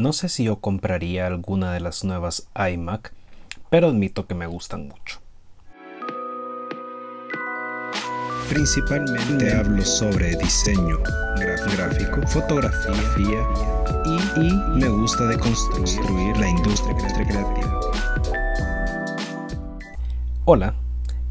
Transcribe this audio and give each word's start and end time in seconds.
No 0.00 0.14
sé 0.14 0.30
si 0.30 0.44
yo 0.44 0.60
compraría 0.60 1.26
alguna 1.26 1.74
de 1.74 1.80
las 1.80 2.04
nuevas 2.04 2.48
iMac, 2.56 3.12
pero 3.68 3.88
admito 3.88 4.26
que 4.26 4.34
me 4.34 4.46
gustan 4.46 4.88
mucho. 4.88 5.20
Principalmente 8.48 9.54
hablo 9.54 9.84
sobre 9.84 10.36
diseño 10.36 11.00
gráfico, 11.76 12.26
fotografía 12.28 13.46
y, 14.06 14.40
y 14.40 14.52
me 14.78 14.88
gusta 14.88 15.26
deconstruir 15.26 16.34
la 16.38 16.48
industria 16.48 16.96
creativa. 16.96 17.80
Hola, 20.46 20.76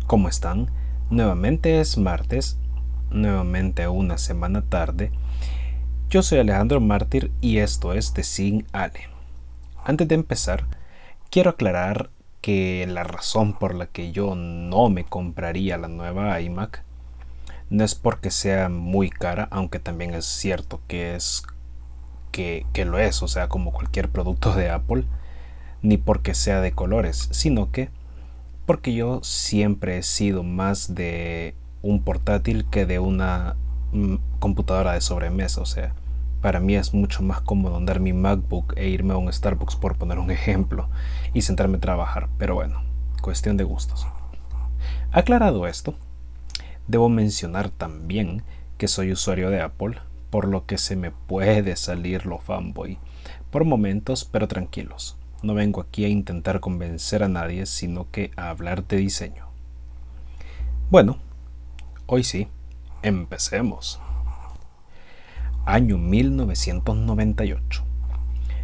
¿cómo 0.06 0.30
están? 0.30 0.70
Nuevamente 1.10 1.82
es 1.82 1.98
martes, 1.98 2.60
nuevamente 3.10 3.88
una 3.88 4.20
semana 4.20 4.62
tarde. 4.62 5.12
Yo 6.10 6.24
soy 6.24 6.40
Alejandro 6.40 6.82
Mártir 6.82 7.30
y 7.40 7.60
esto 7.60 7.94
es 7.94 8.14
The 8.14 8.24
Sin 8.24 8.66
Ale. 8.72 9.02
Antes 9.86 10.08
de 10.08 10.16
empezar, 10.16 10.66
quiero 11.30 11.52
aclarar 11.52 12.10
que 12.42 12.88
la 12.90 13.04
razón 13.04 13.54
por 13.54 13.76
la 13.76 13.86
que 13.86 14.12
yo 14.12 14.34
no 14.34 14.90
me 14.90 15.04
compraría 15.04 15.78
la 15.78 15.88
nueva 15.88 16.42
iMac 16.42 16.84
no 17.70 17.84
es 17.84 17.94
porque 17.94 18.32
sea 18.32 18.70
muy 18.70 19.12
cara, 19.12 19.50
aunque 19.52 19.78
también 19.78 20.16
es 20.16 20.26
cierto 20.26 20.82
que 20.88 21.14
es 21.14 21.44
que, 22.32 22.66
que 22.74 22.86
lo 22.86 22.98
es, 22.98 23.22
o 23.22 23.28
sea, 23.28 23.48
como 23.48 23.72
cualquier 23.72 24.10
producto 24.10 24.56
de 24.56 24.72
Apple, 24.72 25.04
ni 25.84 25.98
porque 25.98 26.34
sea 26.34 26.60
de 26.60 26.72
colores, 26.72 27.30
sino 27.30 27.72
que 27.72 27.92
porque 28.66 28.96
yo 28.96 29.20
siempre 29.22 30.00
he 30.00 30.04
sido 30.04 30.42
más 30.42 30.96
de 30.96 31.54
un 31.84 32.02
portátil 32.02 32.66
que 32.66 32.88
de 32.88 32.98
una 32.98 33.58
computadora 34.40 34.94
de 34.94 35.02
sobremesa, 35.02 35.62
o 35.62 35.66
sea, 35.66 35.94
para 36.42 36.60
mí 36.60 36.76
es 36.76 36.94
mucho 36.94 37.24
más 37.24 37.42
cómodo 37.42 37.78
andar 37.78 38.00
mi 38.00 38.14
MacBook 38.14 38.74
e 38.78 38.90
irme 38.90 39.14
a 39.14 39.18
un 39.18 39.32
Starbucks 39.32 39.76
por 39.76 39.98
poner 39.98 40.20
un 40.20 40.32
ejemplo 40.32 40.90
y 41.34 41.42
sentarme 41.42 41.78
a 41.78 41.82
trabajar, 41.82 42.30
pero 42.38 42.56
bueno, 42.56 42.84
cuestión 43.22 43.58
de 43.58 43.64
gustos. 43.64 44.08
Aclarado 45.12 45.68
esto, 45.68 45.96
Debo 46.90 47.08
mencionar 47.08 47.70
también 47.70 48.42
que 48.80 48.88
soy 48.88 49.12
usuario 49.12 49.52
de 49.52 49.62
Apple, 49.62 50.00
por 50.32 50.48
lo 50.48 50.66
que 50.66 50.80
se 50.80 50.96
me 50.96 51.12
puede 51.12 51.76
salir 51.76 52.26
lo 52.26 52.40
fanboy 52.40 52.98
por 53.52 53.64
momentos, 53.64 54.26
pero 54.26 54.48
tranquilos. 54.48 55.16
No 55.44 55.54
vengo 55.54 55.82
aquí 55.82 56.04
a 56.06 56.08
intentar 56.08 56.60
convencer 56.60 57.22
a 57.22 57.28
nadie, 57.28 57.68
sino 57.68 58.10
que 58.10 58.32
a 58.38 58.50
hablar 58.50 58.88
de 58.88 58.98
diseño. 58.98 59.46
Bueno, 60.90 61.18
hoy 62.08 62.24
sí, 62.24 62.48
empecemos. 63.02 64.00
Año 65.66 65.98
1998. 65.98 67.84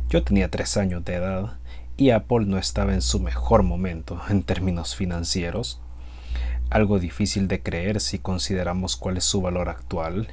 Yo 0.10 0.24
tenía 0.24 0.50
tres 0.50 0.78
años 0.78 1.04
de 1.06 1.16
edad 1.16 1.58
y 1.98 2.12
Apple 2.12 2.46
no 2.46 2.58
estaba 2.58 2.94
en 2.94 3.02
su 3.02 3.20
mejor 3.20 3.64
momento 3.64 4.22
en 4.30 4.44
términos 4.44 4.96
financieros 4.96 5.82
algo 6.70 7.00
difícil 7.00 7.48
de 7.48 7.62
creer 7.62 8.02
si 8.02 8.20
consideramos 8.20 8.96
cuál 8.96 9.18
es 9.18 9.24
su 9.24 9.42
valor 9.42 9.70
actual, 9.70 10.28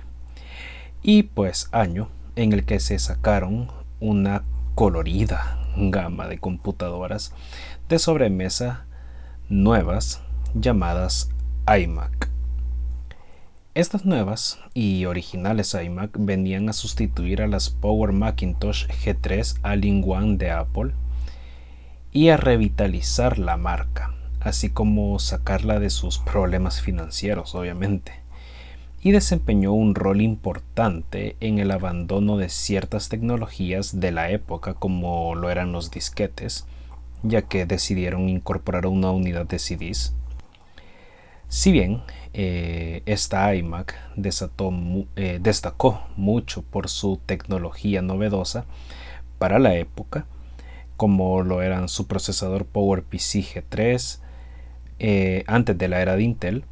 y 1.02 1.24
pues 1.24 1.68
año 1.72 2.08
en 2.36 2.52
el 2.52 2.64
que 2.64 2.80
se 2.80 2.98
sacaron 2.98 3.70
una 4.00 4.44
colorida 4.74 5.58
gama 5.76 6.28
de 6.28 6.38
computadoras 6.38 7.32
de 7.88 7.98
sobremesa 7.98 8.86
nuevas 9.48 10.22
llamadas 10.54 11.30
iMac. 11.66 12.31
Estas 13.74 14.04
nuevas 14.04 14.58
y 14.74 15.06
originales 15.06 15.74
iMac 15.74 16.10
venían 16.18 16.68
a 16.68 16.72
sustituir 16.72 17.42
a 17.42 17.46
las 17.46 17.70
Power 17.70 18.12
Macintosh 18.12 18.86
G3 18.86 19.58
All-in-One 19.62 20.36
de 20.36 20.50
Apple 20.50 20.92
y 22.12 22.28
a 22.28 22.36
revitalizar 22.36 23.38
la 23.38 23.56
marca 23.56 24.12
así 24.44 24.70
como 24.70 25.18
sacarla 25.18 25.78
de 25.78 25.90
sus 25.90 26.18
problemas 26.18 26.80
financieros, 26.80 27.54
obviamente, 27.54 28.12
y 29.02 29.12
desempeñó 29.12 29.72
un 29.72 29.94
rol 29.94 30.20
importante 30.20 31.36
en 31.40 31.58
el 31.58 31.70
abandono 31.70 32.36
de 32.36 32.48
ciertas 32.48 33.08
tecnologías 33.08 34.00
de 34.00 34.12
la 34.12 34.30
época 34.30 34.74
como 34.74 35.34
lo 35.34 35.50
eran 35.50 35.72
los 35.72 35.90
disquetes, 35.90 36.66
ya 37.22 37.42
que 37.42 37.66
decidieron 37.66 38.28
incorporar 38.28 38.86
una 38.86 39.10
unidad 39.10 39.46
de 39.46 39.58
CDs. 39.58 40.14
Si 41.52 41.70
bien 41.70 42.00
eh, 42.32 43.02
esta 43.04 43.54
iMac 43.54 43.94
eh, 44.16 45.38
destacó 45.38 46.00
mucho 46.16 46.62
por 46.62 46.88
su 46.88 47.20
tecnología 47.26 48.00
novedosa 48.00 48.64
para 49.38 49.58
la 49.58 49.74
época, 49.74 50.24
como 50.96 51.42
lo 51.42 51.60
eran 51.60 51.90
su 51.90 52.06
procesador 52.06 52.64
PowerPC 52.64 53.44
G3, 53.44 54.20
eh, 54.98 55.44
antes 55.46 55.76
de 55.76 55.88
la 55.88 56.00
era 56.00 56.16
de 56.16 56.22
Intel, 56.22 56.64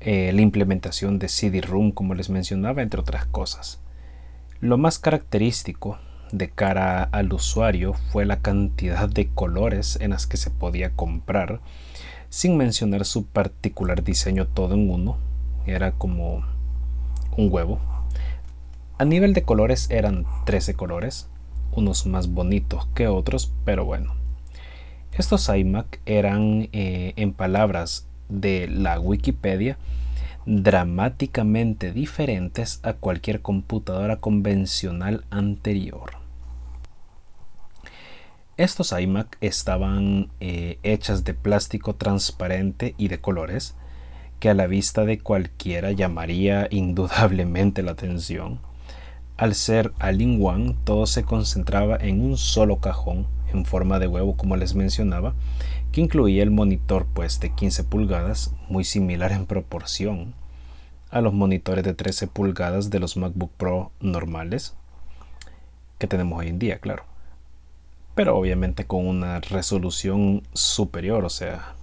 la 0.00 0.40
implementación 0.40 1.18
de 1.18 1.28
CD-ROOM, 1.28 1.92
como 1.92 2.14
les 2.14 2.30
mencionaba, 2.30 2.80
entre 2.80 2.98
otras 2.98 3.26
cosas. 3.26 3.78
Lo 4.60 4.78
más 4.78 4.98
característico 4.98 5.98
de 6.32 6.48
cara 6.48 7.02
al 7.02 7.30
usuario 7.30 7.92
fue 7.92 8.24
la 8.24 8.40
cantidad 8.40 9.06
de 9.06 9.28
colores 9.28 9.98
en 10.00 10.10
las 10.10 10.26
que 10.26 10.38
se 10.38 10.50
podía 10.50 10.92
comprar, 10.96 11.60
sin 12.32 12.56
mencionar 12.56 13.04
su 13.04 13.26
particular 13.26 14.02
diseño 14.02 14.46
todo 14.46 14.72
en 14.72 14.88
uno. 14.88 15.18
Era 15.66 15.92
como 15.92 16.42
un 17.36 17.52
huevo. 17.52 17.78
A 18.96 19.04
nivel 19.04 19.34
de 19.34 19.42
colores 19.42 19.90
eran 19.90 20.24
13 20.46 20.72
colores, 20.72 21.28
unos 21.72 22.06
más 22.06 22.28
bonitos 22.28 22.86
que 22.94 23.06
otros, 23.06 23.52
pero 23.66 23.84
bueno. 23.84 24.14
Estos 25.12 25.46
iMac 25.50 26.00
eran, 26.06 26.70
eh, 26.72 27.12
en 27.16 27.34
palabras 27.34 28.06
de 28.30 28.66
la 28.66 28.98
Wikipedia, 28.98 29.76
dramáticamente 30.46 31.92
diferentes 31.92 32.80
a 32.82 32.94
cualquier 32.94 33.42
computadora 33.42 34.16
convencional 34.16 35.26
anterior. 35.28 36.21
Estos 38.58 38.92
iMac 38.92 39.38
estaban 39.40 40.30
eh, 40.40 40.78
hechas 40.82 41.24
de 41.24 41.32
plástico 41.32 41.94
transparente 41.94 42.94
y 42.98 43.08
de 43.08 43.18
colores, 43.18 43.76
que 44.40 44.50
a 44.50 44.54
la 44.54 44.66
vista 44.66 45.06
de 45.06 45.18
cualquiera 45.18 45.92
llamaría 45.92 46.68
indudablemente 46.70 47.82
la 47.82 47.92
atención. 47.92 48.60
Al 49.38 49.54
ser 49.54 49.92
all-in-one, 50.00 50.76
todo 50.84 51.06
se 51.06 51.24
concentraba 51.24 51.96
en 51.96 52.20
un 52.20 52.36
solo 52.36 52.78
cajón 52.78 53.26
en 53.54 53.64
forma 53.64 53.98
de 53.98 54.06
huevo 54.06 54.36
como 54.36 54.56
les 54.56 54.74
mencionaba, 54.74 55.34
que 55.90 56.02
incluía 56.02 56.42
el 56.42 56.50
monitor 56.50 57.06
pues 57.14 57.40
de 57.40 57.54
15 57.54 57.84
pulgadas, 57.84 58.54
muy 58.68 58.84
similar 58.84 59.32
en 59.32 59.46
proporción 59.46 60.34
a 61.10 61.22
los 61.22 61.32
monitores 61.32 61.84
de 61.84 61.94
13 61.94 62.26
pulgadas 62.26 62.90
de 62.90 63.00
los 63.00 63.16
MacBook 63.16 63.50
Pro 63.56 63.92
normales 64.00 64.74
que 65.98 66.06
tenemos 66.06 66.38
hoy 66.38 66.48
en 66.48 66.58
día, 66.58 66.78
claro. 66.78 67.11
Pero 68.14 68.36
obviamente 68.36 68.86
con 68.86 69.06
una 69.06 69.40
resolución 69.40 70.42
superior, 70.52 71.24
o 71.24 71.30
sea, 71.30 71.74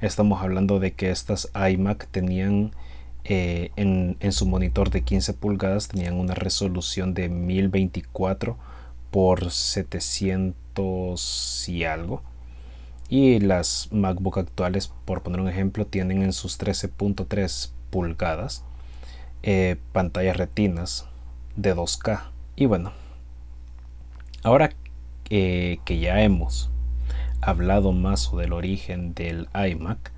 estamos 0.00 0.42
hablando 0.42 0.78
de 0.78 0.92
que 0.92 1.10
estas 1.10 1.50
iMac 1.54 2.06
tenían 2.08 2.72
eh, 3.24 3.70
en, 3.76 4.16
en, 4.20 4.32
su 4.32 4.46
monitor 4.46 4.90
de 4.90 5.02
15 5.02 5.34
pulgadas 5.34 5.86
tenían 5.86 6.14
una 6.14 6.34
resolución 6.34 7.14
de 7.14 7.28
1024 7.28 8.56
por 9.10 9.50
700 9.50 11.68
y 11.68 11.84
algo. 11.84 12.22
Y 13.08 13.40
las 13.40 13.88
MacBook 13.92 14.38
actuales, 14.38 14.92
por 15.04 15.22
poner 15.22 15.40
un 15.40 15.48
ejemplo, 15.48 15.86
tienen 15.86 16.22
en 16.22 16.32
sus 16.32 16.58
13.3 16.58 17.70
pulgadas 17.90 18.64
eh, 19.42 19.76
pantallas 19.92 20.36
retinas 20.36 21.06
de 21.56 21.76
2K. 21.76 22.22
Y 22.56 22.66
bueno, 22.66 22.92
ahora 24.42 24.70
eh, 25.34 25.78
que 25.86 25.98
ya 25.98 26.20
hemos 26.20 26.68
hablado 27.40 27.92
más 27.92 28.30
del 28.36 28.52
origen 28.52 29.14
del 29.14 29.48
iMac, 29.54 30.12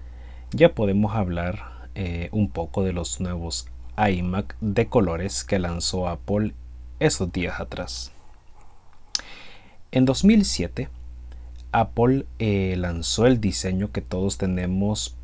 ya 0.51 0.75
podemos 0.75 1.15
hablar 1.15 1.87
eh, 1.95 2.31
un 2.33 2.51
poco 2.51 2.83
de 2.83 2.93
los 2.93 3.21
nuevos 3.21 3.69
iMac 3.97 4.57
de 4.61 4.89
colores 4.89 5.45
que 5.45 5.61
lanzó 5.61 6.09
Apple 6.09 6.53
esos 6.99 7.31
días 7.31 7.61
atrás. 7.61 8.11
En 9.93 10.05
2007, 10.05 10.89
Apple 11.71 12.27
eh, 12.41 12.75
lanzó 12.77 13.29
el 13.29 13.41
diseño 13.41 13.93
que 13.93 14.01
todos 14.01 14.37
tenemos 14.37 15.17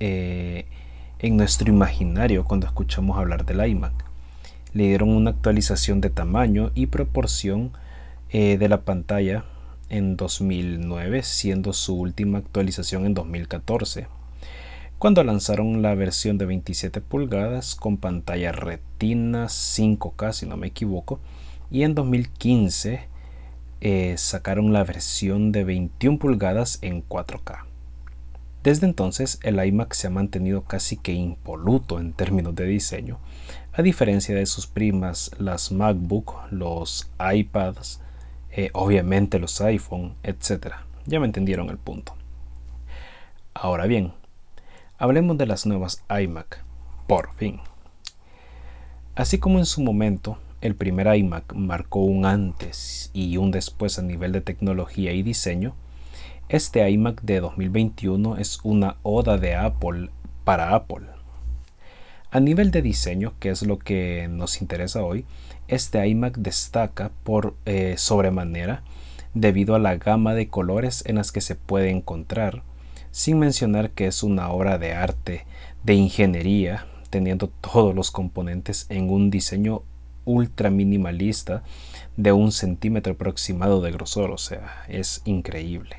en 0.00 1.36
nuestro 1.36 1.68
imaginario 1.68 2.46
cuando 2.46 2.66
escuchamos 2.66 3.18
hablar 3.18 3.44
del 3.44 3.66
iMac. 3.68 3.92
Le 4.72 4.84
dieron 4.84 5.10
una 5.10 5.32
actualización 5.32 6.00
de 6.00 6.08
tamaño 6.08 6.70
y 6.74 6.86
proporción 6.86 7.72
eh, 8.36 8.58
de 8.58 8.68
la 8.68 8.80
pantalla 8.80 9.44
en 9.90 10.16
2009, 10.16 11.22
siendo 11.22 11.72
su 11.72 11.94
última 11.94 12.38
actualización 12.38 13.06
en 13.06 13.14
2014, 13.14 14.08
cuando 14.98 15.22
lanzaron 15.22 15.82
la 15.82 15.94
versión 15.94 16.36
de 16.36 16.44
27 16.44 17.00
pulgadas 17.00 17.76
con 17.76 17.96
pantalla 17.96 18.50
retina 18.50 19.44
5K, 19.44 20.32
si 20.32 20.46
no 20.46 20.56
me 20.56 20.66
equivoco, 20.66 21.20
y 21.70 21.84
en 21.84 21.94
2015 21.94 23.06
eh, 23.80 24.14
sacaron 24.18 24.72
la 24.72 24.82
versión 24.82 25.52
de 25.52 25.62
21 25.62 26.18
pulgadas 26.18 26.80
en 26.82 27.06
4K. 27.08 27.58
Desde 28.64 28.88
entonces 28.88 29.38
el 29.44 29.64
iMac 29.64 29.92
se 29.94 30.08
ha 30.08 30.10
mantenido 30.10 30.62
casi 30.64 30.96
que 30.96 31.12
impoluto 31.12 32.00
en 32.00 32.12
términos 32.12 32.56
de 32.56 32.66
diseño, 32.66 33.20
a 33.72 33.82
diferencia 33.82 34.34
de 34.34 34.46
sus 34.46 34.66
primas 34.66 35.30
las 35.38 35.70
MacBook, 35.70 36.34
los 36.50 37.08
iPads, 37.20 38.00
eh, 38.56 38.70
obviamente 38.72 39.40
los 39.40 39.60
iPhone, 39.60 40.14
etc. 40.22 40.76
Ya 41.06 41.18
me 41.18 41.26
entendieron 41.26 41.70
el 41.70 41.78
punto. 41.78 42.14
Ahora 43.52 43.86
bien, 43.86 44.12
hablemos 44.96 45.36
de 45.38 45.46
las 45.46 45.66
nuevas 45.66 46.04
iMac, 46.08 46.62
por 47.08 47.34
fin. 47.34 47.60
Así 49.16 49.38
como 49.38 49.58
en 49.58 49.66
su 49.66 49.82
momento 49.82 50.38
el 50.60 50.76
primer 50.76 51.14
iMac 51.16 51.52
marcó 51.54 52.00
un 52.00 52.26
antes 52.26 53.10
y 53.12 53.36
un 53.38 53.50
después 53.50 53.98
a 53.98 54.02
nivel 54.02 54.30
de 54.30 54.40
tecnología 54.40 55.12
y 55.12 55.22
diseño, 55.22 55.74
este 56.48 56.88
iMac 56.88 57.22
de 57.22 57.40
2021 57.40 58.36
es 58.36 58.60
una 58.62 58.98
oda 59.02 59.36
de 59.36 59.56
Apple 59.56 60.10
para 60.44 60.74
Apple. 60.76 61.06
A 62.34 62.40
nivel 62.40 62.72
de 62.72 62.82
diseño, 62.82 63.34
que 63.38 63.50
es 63.50 63.62
lo 63.62 63.78
que 63.78 64.26
nos 64.28 64.60
interesa 64.60 65.04
hoy, 65.04 65.24
este 65.68 66.04
iMac 66.04 66.36
destaca 66.36 67.12
por 67.22 67.54
eh, 67.64 67.94
sobremanera 67.96 68.82
debido 69.34 69.76
a 69.76 69.78
la 69.78 69.94
gama 69.98 70.34
de 70.34 70.48
colores 70.48 71.04
en 71.06 71.14
las 71.14 71.30
que 71.30 71.40
se 71.40 71.54
puede 71.54 71.90
encontrar, 71.90 72.64
sin 73.12 73.38
mencionar 73.38 73.92
que 73.92 74.08
es 74.08 74.24
una 74.24 74.50
obra 74.50 74.78
de 74.78 74.94
arte, 74.94 75.46
de 75.84 75.94
ingeniería, 75.94 76.88
teniendo 77.08 77.50
todos 77.60 77.94
los 77.94 78.10
componentes 78.10 78.86
en 78.88 79.10
un 79.10 79.30
diseño 79.30 79.82
ultra 80.24 80.70
minimalista 80.70 81.62
de 82.16 82.32
un 82.32 82.50
centímetro 82.50 83.12
aproximado 83.12 83.80
de 83.80 83.92
grosor, 83.92 84.32
o 84.32 84.38
sea, 84.38 84.82
es 84.88 85.22
increíble. 85.24 85.98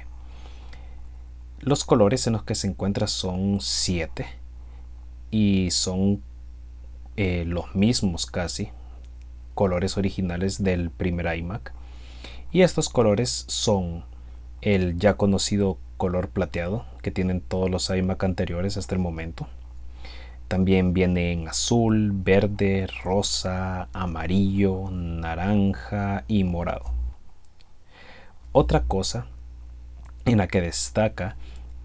Los 1.61 1.85
colores 1.85 2.27
en 2.27 2.33
los 2.33 2.43
que 2.43 2.55
se 2.55 2.67
encuentra 2.67 3.07
son 3.07 3.59
siete 3.61 4.25
y 5.31 5.71
son 5.71 6.21
eh, 7.17 7.45
los 7.45 7.75
mismos 7.75 8.25
casi 8.25 8.69
colores 9.53 9.97
originales 9.97 10.63
del 10.63 10.91
primer 10.91 11.35
iMac. 11.37 11.73
Y 12.51 12.61
estos 12.61 12.89
colores 12.89 13.45
son 13.47 14.03
el 14.61 14.97
ya 14.97 15.15
conocido 15.15 15.77
color 15.97 16.29
plateado 16.29 16.85
que 17.01 17.11
tienen 17.11 17.41
todos 17.41 17.69
los 17.69 17.89
iMac 17.89 18.23
anteriores 18.23 18.77
hasta 18.77 18.95
el 18.95 19.01
momento. 19.01 19.47
También 20.47 20.93
viene 20.93 21.31
en 21.31 21.47
azul, 21.47 22.11
verde, 22.13 22.87
rosa, 23.03 23.87
amarillo, 23.93 24.89
naranja 24.91 26.23
y 26.27 26.43
morado. 26.43 26.93
Otra 28.51 28.83
cosa 28.83 29.25
en 30.25 30.37
la 30.37 30.47
que 30.47 30.61
destaca 30.61 31.35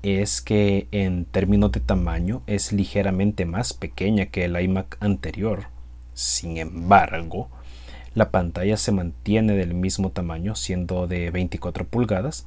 es 0.03 0.41
que 0.41 0.89
en 0.93 1.25
términos 1.27 1.73
de 1.73 1.81
tamaño 1.81 2.43
es 2.47 2.73
ligeramente 2.73 3.45
más 3.45 3.75
pequeña 3.75 4.27
que 4.27 4.45
el 4.45 4.61
iMac 4.61 4.97
anterior. 5.01 5.67
Sin 6.15 6.57
embargo, 6.57 7.49
la 8.15 8.31
pantalla 8.31 8.77
se 8.77 8.93
mantiene 8.93 9.55
del 9.55 9.75
mismo 9.75 10.11
tamaño, 10.11 10.55
siendo 10.55 11.07
de 11.07 11.31
24 11.31 11.87
pulgadas, 11.87 12.47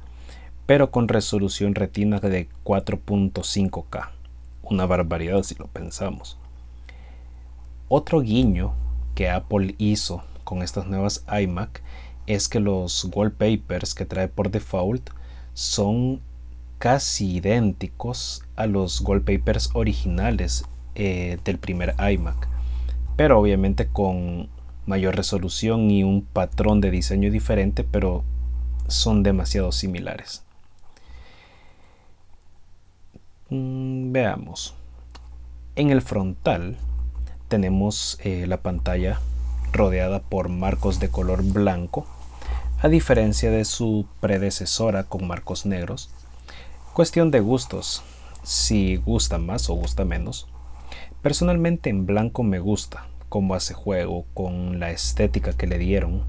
pero 0.66 0.90
con 0.90 1.08
resolución 1.08 1.74
retina 1.74 2.20
de 2.20 2.48
4.5K. 2.64 4.08
Una 4.62 4.86
barbaridad 4.86 5.42
si 5.42 5.54
lo 5.54 5.66
pensamos. 5.68 6.38
Otro 7.88 8.20
guiño 8.20 8.74
que 9.14 9.30
Apple 9.30 9.74
hizo 9.78 10.24
con 10.42 10.62
estas 10.62 10.86
nuevas 10.86 11.24
iMac 11.28 11.82
es 12.26 12.48
que 12.48 12.60
los 12.60 13.04
wallpapers 13.14 13.94
que 13.94 14.06
trae 14.06 14.28
por 14.28 14.50
default 14.50 15.10
son 15.52 16.20
casi 16.78 17.36
idénticos 17.36 18.44
a 18.56 18.66
los 18.66 19.00
wallpapers 19.00 19.70
originales 19.74 20.64
eh, 20.94 21.38
del 21.44 21.58
primer 21.58 21.94
iMac, 21.98 22.48
pero 23.16 23.40
obviamente 23.40 23.88
con 23.88 24.48
mayor 24.86 25.16
resolución 25.16 25.90
y 25.90 26.04
un 26.04 26.22
patrón 26.22 26.80
de 26.80 26.90
diseño 26.90 27.30
diferente, 27.30 27.84
pero 27.84 28.24
son 28.86 29.22
demasiado 29.22 29.72
similares. 29.72 30.42
Mm, 33.50 34.12
veamos. 34.12 34.74
En 35.76 35.90
el 35.90 36.02
frontal 36.02 36.76
tenemos 37.48 38.18
eh, 38.22 38.46
la 38.46 38.58
pantalla 38.58 39.20
rodeada 39.72 40.20
por 40.20 40.48
marcos 40.48 41.00
de 41.00 41.08
color 41.08 41.42
blanco, 41.42 42.06
a 42.80 42.88
diferencia 42.88 43.50
de 43.50 43.64
su 43.64 44.06
predecesora 44.20 45.04
con 45.04 45.26
marcos 45.26 45.66
negros, 45.66 46.10
Cuestión 46.94 47.32
de 47.32 47.40
gustos, 47.40 48.04
si 48.44 48.94
gusta 48.94 49.38
más 49.38 49.68
o 49.68 49.74
gusta 49.74 50.04
menos. 50.04 50.46
Personalmente 51.22 51.90
en 51.90 52.06
blanco 52.06 52.44
me 52.44 52.60
gusta 52.60 53.08
cómo 53.28 53.56
hace 53.56 53.74
juego 53.74 54.26
con 54.32 54.78
la 54.78 54.92
estética 54.92 55.54
que 55.54 55.66
le 55.66 55.78
dieron 55.78 56.22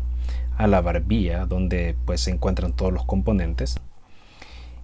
a 0.58 0.66
la 0.66 0.82
barbilla 0.82 1.46
donde 1.46 1.96
pues 2.06 2.22
se 2.22 2.32
encuentran 2.32 2.74
todos 2.74 2.92
los 2.92 3.06
componentes. 3.06 3.80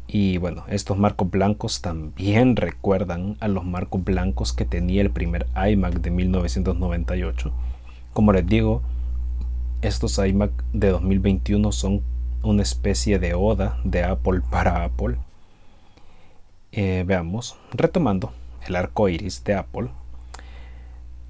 Y 0.05 0.37
bueno, 0.37 0.65
estos 0.67 0.99
marcos 0.99 1.31
blancos 1.31 1.81
también 1.81 2.55
recuerdan 2.57 3.35
a 3.39 3.47
los 3.47 3.65
marcos 3.65 4.03
blancos 4.03 4.53
que 4.53 4.65
tenía 4.65 5.01
el 5.01 5.09
primer 5.09 5.47
iMac 5.67 5.95
de 5.95 6.11
1998. 6.11 7.51
Como 8.13 8.33
les 8.33 8.45
digo, 8.45 8.83
estos 9.81 10.19
iMac 10.19 10.51
de 10.73 10.89
2021 10.89 11.71
son 11.71 12.03
una 12.43 12.61
especie 12.61 13.17
de 13.17 13.33
oda 13.33 13.79
de 13.83 14.03
Apple 14.03 14.41
para 14.51 14.83
Apple 14.83 15.17
eh, 16.73 17.03
veamos, 17.05 17.57
retomando 17.71 18.31
el 18.65 18.75
arco 18.75 19.09
iris 19.09 19.43
de 19.43 19.55
Apple, 19.55 19.89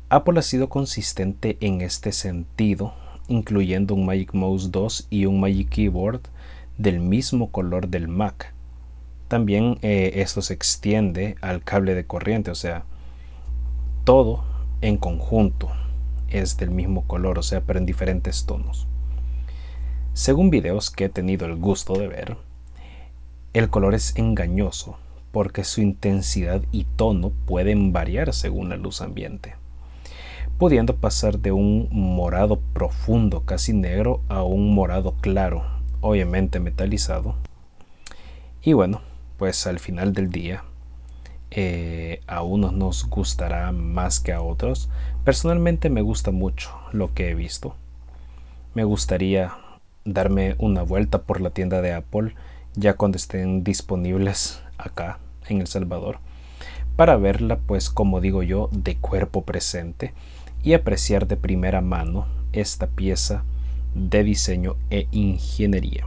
Apple 0.09 0.38
ha 0.38 0.43
sido 0.43 0.67
consistente 0.67 1.57
en 1.61 1.81
este 1.81 2.11
sentido, 2.11 2.93
incluyendo 3.29 3.95
un 3.95 4.05
Magic 4.05 4.33
Mouse 4.33 4.69
2 4.69 5.07
y 5.09 5.25
un 5.25 5.39
Magic 5.39 5.69
Keyboard 5.69 6.19
del 6.77 6.99
mismo 6.99 7.49
color 7.49 7.88
del 7.88 8.09
Mac. 8.09 8.53
También 9.29 9.79
eh, 9.81 10.11
esto 10.15 10.41
se 10.41 10.53
extiende 10.53 11.38
al 11.39 11.63
cable 11.63 11.95
de 11.95 12.05
corriente, 12.05 12.51
o 12.51 12.55
sea, 12.55 12.83
todo 14.03 14.44
en 14.81 14.97
conjunto 14.97 15.71
es 16.27 16.57
del 16.57 16.71
mismo 16.71 17.07
color, 17.07 17.39
o 17.39 17.44
sea, 17.44 17.61
pero 17.61 17.79
en 17.79 17.85
diferentes 17.85 18.45
tonos. 18.45 18.87
Según 20.13 20.49
videos 20.49 20.91
que 20.91 21.05
he 21.05 21.09
tenido 21.09 21.45
el 21.45 21.55
gusto 21.55 21.94
de 21.94 22.09
ver, 22.09 22.37
el 23.54 23.69
color 23.69 23.95
es 23.95 24.16
engañoso 24.18 24.97
porque 25.31 25.64
su 25.64 25.81
intensidad 25.81 26.61
y 26.71 26.85
tono 26.95 27.31
pueden 27.45 27.94
variar 27.94 28.33
según 28.33 28.69
la 28.69 28.78
luz 28.78 29.02
ambiente, 29.02 29.56
pudiendo 30.57 30.95
pasar 30.95 31.40
de 31.40 31.52
un 31.52 31.88
morado 31.92 32.59
profundo 32.73 33.42
casi 33.45 33.73
negro 33.73 34.21
a 34.28 34.44
un 34.44 34.73
morado 34.73 35.16
claro, 35.21 35.64
obviamente 36.02 36.59
metalizado. 36.59 37.35
Y 38.61 38.73
bueno, 38.73 39.02
pues 39.38 39.66
al 39.66 39.80
final 39.80 40.14
del 40.14 40.30
día, 40.30 40.64
eh, 41.50 42.21
a 42.28 42.44
unos 42.44 42.71
nos 42.71 43.09
gustará 43.09 43.71
más 43.71 44.19
que 44.19 44.31
a 44.31 44.42
otros. 44.42 44.90
Personalmente 45.26 45.90
me 45.90 46.02
gusta 46.02 46.31
mucho 46.31 46.71
lo 46.94 47.14
que 47.14 47.30
he 47.30 47.35
visto. 47.35 47.76
Me 48.73 48.85
gustaría 48.85 49.54
darme 50.06 50.56
una 50.59 50.81
vuelta 50.81 51.23
por 51.23 51.42
la 51.42 51.50
tienda 51.50 51.81
de 51.81 51.94
Apple 51.94 52.35
ya 52.75 52.94
cuando 52.94 53.18
estén 53.18 53.63
disponibles 53.63 54.61
acá 54.78 55.19
en 55.47 55.61
El 55.61 55.68
Salvador 55.68 56.19
para 56.95 57.18
verla 57.18 57.57
pues 57.57 57.90
como 57.90 58.21
digo 58.21 58.44
yo 58.44 58.69
de 58.71 58.97
cuerpo 58.97 59.44
presente 59.44 60.13
y 60.63 60.73
apreciar 60.73 61.28
de 61.28 61.37
primera 61.37 61.81
mano 61.81 62.28
esta 62.54 62.87
pieza 62.87 63.44
de 63.95 64.23
diseño 64.23 64.75
e 64.90 65.07
ingeniería. 65.11 66.06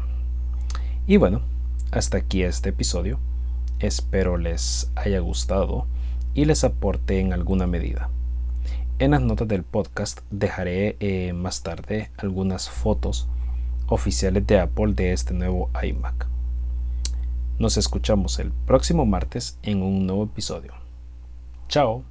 Y 1.06 1.16
bueno, 1.16 1.42
hasta 1.90 2.18
aquí 2.18 2.42
este 2.42 2.71
episodio. 2.71 3.18
Espero 3.78 4.38
les 4.38 4.90
haya 4.94 5.18
gustado 5.18 5.87
y 6.33 6.44
les 6.44 6.64
aporte 6.64 7.18
en 7.18 7.33
alguna 7.33 7.66
medida. 7.66 8.09
En 8.99 9.11
las 9.11 9.21
notas 9.21 9.49
del 9.49 9.64
podcast 9.64 10.21
dejaré 10.30 10.97
eh, 11.00 11.33
más 11.33 11.62
tarde 11.62 12.11
algunas 12.16 12.71
fotos 12.71 13.28
oficiales 13.88 14.47
de 14.47 14.61
Apple 14.61 14.94
de 14.94 15.12
este 15.12 15.35
nuevo 15.35 15.71
iMac. 15.83 16.34
Nos 17.58 17.76
escuchamos 17.76 18.38
el 18.40 18.52
próximo 18.52 19.06
martes 19.06 19.58
en 19.62 19.82
un 19.82 20.06
nuevo 20.06 20.25
episodio. 20.25 20.75
Chao. 21.68 22.04